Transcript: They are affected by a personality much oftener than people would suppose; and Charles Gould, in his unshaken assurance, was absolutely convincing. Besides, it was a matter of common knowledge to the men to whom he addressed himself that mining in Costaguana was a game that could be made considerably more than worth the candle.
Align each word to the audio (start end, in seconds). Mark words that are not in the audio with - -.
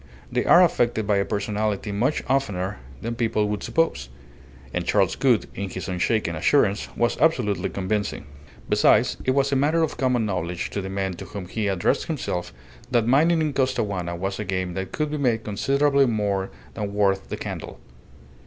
They 0.31 0.45
are 0.45 0.63
affected 0.63 1.05
by 1.05 1.17
a 1.17 1.25
personality 1.25 1.91
much 1.91 2.23
oftener 2.27 2.79
than 3.03 3.13
people 3.13 3.47
would 3.49 3.61
suppose; 3.61 4.09
and 4.73 4.83
Charles 4.83 5.15
Gould, 5.15 5.45
in 5.53 5.69
his 5.69 5.87
unshaken 5.87 6.35
assurance, 6.35 6.89
was 6.97 7.19
absolutely 7.19 7.69
convincing. 7.69 8.25
Besides, 8.67 9.17
it 9.25 9.35
was 9.35 9.51
a 9.51 9.55
matter 9.55 9.83
of 9.83 9.97
common 9.97 10.25
knowledge 10.25 10.71
to 10.71 10.81
the 10.81 10.89
men 10.89 11.13
to 11.17 11.25
whom 11.25 11.47
he 11.47 11.67
addressed 11.67 12.05
himself 12.07 12.51
that 12.89 13.05
mining 13.05 13.41
in 13.41 13.53
Costaguana 13.53 14.15
was 14.15 14.39
a 14.39 14.43
game 14.43 14.73
that 14.73 14.91
could 14.91 15.11
be 15.11 15.17
made 15.19 15.43
considerably 15.43 16.07
more 16.07 16.49
than 16.73 16.95
worth 16.95 17.29
the 17.29 17.37
candle. 17.37 17.79